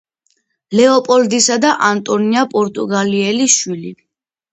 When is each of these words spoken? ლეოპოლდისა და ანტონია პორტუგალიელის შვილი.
ლეოპოლდისა 0.77 1.57
და 1.65 1.73
ანტონია 1.89 2.45
პორტუგალიელის 2.55 3.59
შვილი. 3.59 3.93